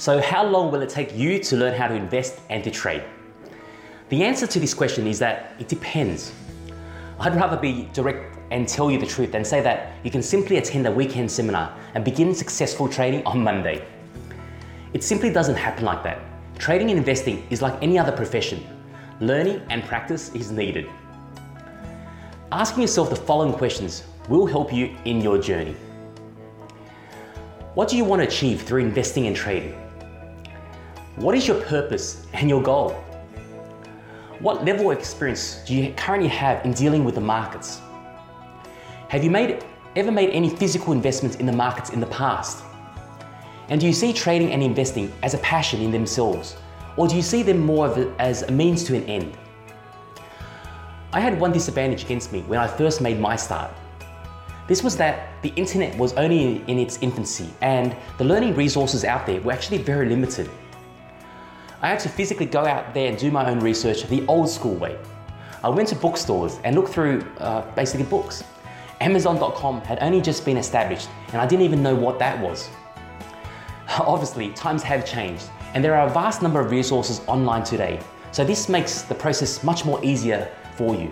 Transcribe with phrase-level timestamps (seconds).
[0.00, 3.02] So, how long will it take you to learn how to invest and to trade?
[4.08, 6.32] The answer to this question is that it depends.
[7.18, 10.56] I'd rather be direct and tell you the truth than say that you can simply
[10.56, 13.84] attend a weekend seminar and begin successful trading on Monday.
[14.94, 16.18] It simply doesn't happen like that.
[16.58, 18.66] Trading and investing is like any other profession.
[19.20, 20.88] Learning and practice is needed.
[22.52, 25.76] Asking yourself the following questions will help you in your journey.
[27.74, 29.76] What do you want to achieve through investing and trading?
[31.20, 32.92] What is your purpose and your goal?
[34.38, 37.82] What level of experience do you currently have in dealing with the markets?
[39.08, 39.62] Have you made,
[39.96, 42.64] ever made any physical investments in the markets in the past?
[43.68, 46.56] And do you see trading and investing as a passion in themselves?
[46.96, 49.36] Or do you see them more a, as a means to an end?
[51.12, 53.70] I had one disadvantage against me when I first made my start.
[54.68, 59.26] This was that the internet was only in its infancy and the learning resources out
[59.26, 60.48] there were actually very limited.
[61.82, 64.74] I had to physically go out there and do my own research the old school
[64.74, 64.98] way.
[65.64, 68.44] I went to bookstores and looked through uh, basically books.
[69.00, 72.68] Amazon.com had only just been established and I didn't even know what that was.
[73.98, 77.98] Obviously, times have changed and there are a vast number of resources online today,
[78.30, 81.10] so this makes the process much more easier for you.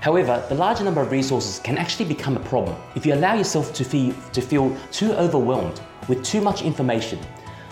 [0.00, 3.72] However, the larger number of resources can actually become a problem if you allow yourself
[3.74, 7.18] to feel, to feel too overwhelmed with too much information.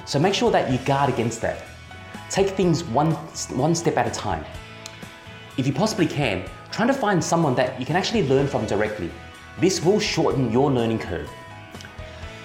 [0.07, 1.63] So make sure that you guard against that.
[2.31, 3.13] Take things one,
[3.57, 4.45] one step at a time.
[5.57, 9.11] If you possibly can, try to find someone that you can actually learn from directly.
[9.59, 11.31] This will shorten your learning curve.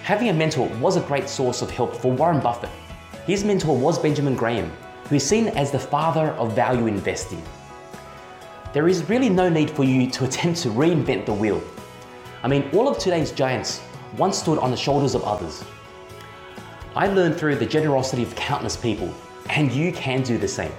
[0.03, 2.69] Having a mentor was a great source of help for Warren Buffett.
[3.25, 4.71] His mentor was Benjamin Graham,
[5.09, 7.41] who is seen as the father of value investing.
[8.71, 11.61] There is really no need for you to attempt to reinvent the wheel.
[12.43, 13.81] I mean, all of today's giants
[14.17, 15.63] once stood on the shoulders of others.
[16.99, 19.15] I learned through the generosity of countless people,
[19.51, 20.73] and you can do the same.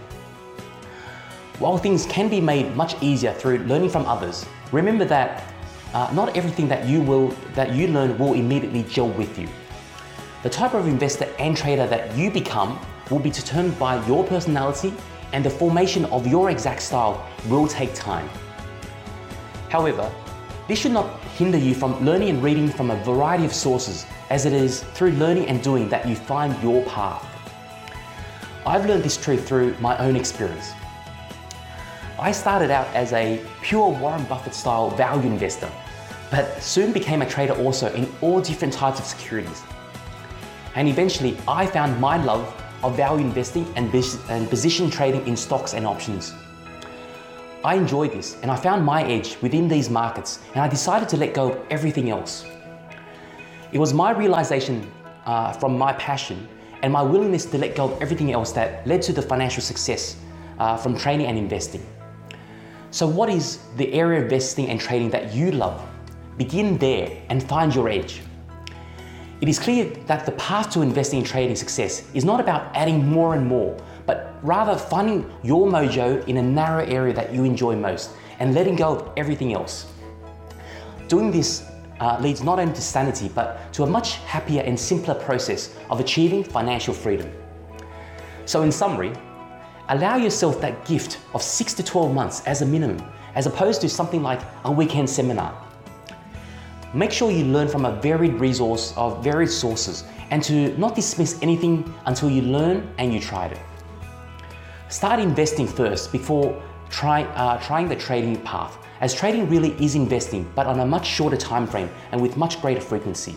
[1.58, 5.50] While things can be made much easier through learning from others, remember that
[5.94, 9.48] uh, not everything that you will that you learn will immediately gel with you.
[10.42, 12.78] The type of investor and trader that you become
[13.10, 14.92] will be determined by your personality
[15.32, 18.28] and the formation of your exact style will take time.
[19.70, 20.12] However,
[20.69, 24.46] this should not hinder you from learning and reading from a variety of sources as
[24.46, 27.26] it is through learning and doing that you find your path.
[28.64, 30.72] I've learned this truth through my own experience.
[32.18, 35.70] I started out as a pure Warren Buffett style value investor,
[36.30, 39.62] but soon became a trader also in all different types of securities.
[40.76, 42.54] And eventually, I found my love
[42.84, 43.91] of value investing and,
[44.48, 46.34] position trading in stocks and options.
[47.64, 51.16] I enjoyed this and I found my edge within these markets, and I decided to
[51.16, 52.44] let go of everything else.
[53.72, 54.91] It was my realization
[55.26, 56.48] uh, from my passion
[56.82, 60.16] and my willingness to let go of everything else that led to the financial success
[60.58, 61.86] uh, from trading and investing.
[62.91, 65.80] So, what is the area of investing and trading that you love?
[66.36, 68.22] Begin there and find your edge.
[69.41, 73.06] It is clear that the path to investing and trading success is not about adding
[73.06, 77.76] more and more, but rather finding your mojo in a narrow area that you enjoy
[77.76, 78.10] most
[78.41, 79.86] and letting go of everything else.
[81.06, 81.69] Doing this
[82.00, 86.00] uh, leads not only to sanity, but to a much happier and simpler process of
[86.00, 87.31] achieving financial freedom.
[88.47, 89.12] So, in summary,
[89.91, 93.03] Allow yourself that gift of 6 to 12 months as a minimum,
[93.34, 95.53] as opposed to something like a weekend seminar.
[96.94, 101.43] Make sure you learn from a varied resource of varied sources and to not dismiss
[101.43, 103.59] anything until you learn and you tried it.
[104.91, 110.50] Start investing first before try, uh, trying the trading path, as trading really is investing,
[110.55, 113.37] but on a much shorter time frame and with much greater frequency.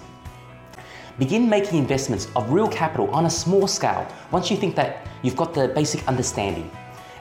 [1.19, 5.35] Begin making investments of real capital on a small scale once you think that you've
[5.35, 6.69] got the basic understanding,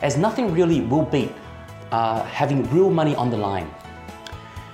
[0.00, 1.30] as nothing really will beat
[1.90, 3.70] uh, having real money on the line.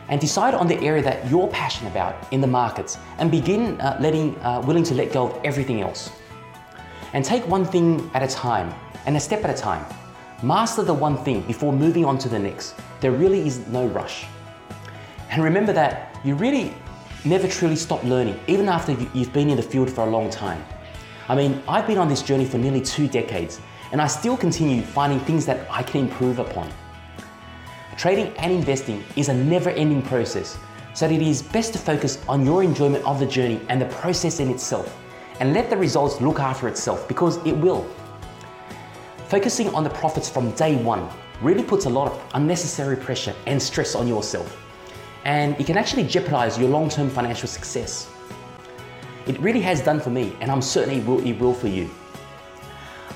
[0.09, 3.99] And decide on the area that you're passionate about in the markets and begin uh,
[4.01, 6.11] letting, uh, willing to let go of everything else.
[7.13, 8.73] And take one thing at a time
[9.05, 9.85] and a step at a time.
[10.43, 12.77] Master the one thing before moving on to the next.
[13.01, 14.25] There really is no rush.
[15.31, 16.73] And remember that you really
[17.25, 20.65] never truly stop learning, even after you've been in the field for a long time.
[21.29, 24.83] I mean, I've been on this journey for nearly two decades, and I still continue
[24.83, 26.71] finding things that I can improve upon.
[27.97, 30.57] Trading and investing is a never ending process,
[30.95, 34.39] so it is best to focus on your enjoyment of the journey and the process
[34.39, 34.97] in itself,
[35.41, 37.91] and let the results look after itself because it will.
[39.29, 41.09] Focusing on the profits from day one
[41.43, 44.59] really puts a lot of unnecessary pressure and stress on yourself
[45.25, 48.09] and it can actually jeopardize your long term financial success.
[49.27, 51.91] It really has done for me, and I'm certain it will, it will for you.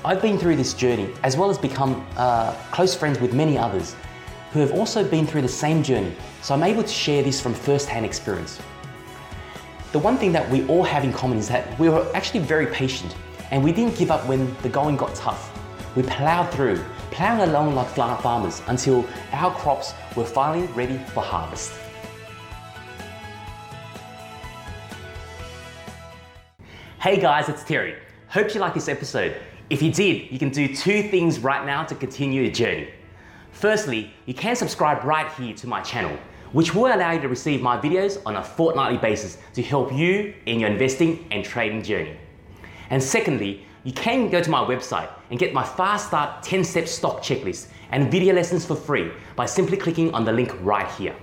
[0.05, 3.95] I've been through this journey as well as become uh, close friends with many others
[4.51, 6.13] who have also been through the same journey,
[6.43, 8.59] so I'm able to share this from first hand experience.
[9.91, 12.67] The one thing that we all have in common is that we were actually very
[12.67, 13.15] patient
[13.49, 15.52] and we didn't give up when the going got tough.
[15.95, 21.71] We plowed through, plowing along like farmers until our crops were finally ready for harvest.
[26.99, 27.95] Hey guys, it's Terry.
[28.27, 29.35] Hope you like this episode.
[29.69, 32.89] If you did, you can do two things right now to continue your journey.
[33.51, 36.17] Firstly, you can subscribe right here to my channel,
[36.53, 40.33] which will allow you to receive my videos on a fortnightly basis to help you
[40.47, 42.17] in your investing and trading journey.
[42.89, 46.87] And secondly, you can go to my website and get my Fast Start 10 step
[46.87, 51.15] stock checklist and video lessons for free by simply clicking on the link right here.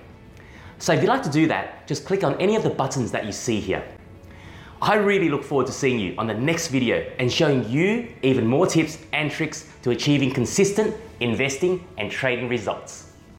[0.77, 3.25] So if you'd like to do that, just click on any of the buttons that
[3.25, 3.83] you see here.
[4.81, 8.47] I really look forward to seeing you on the next video and showing you even
[8.47, 13.10] more tips and tricks to achieving consistent investing and trading results.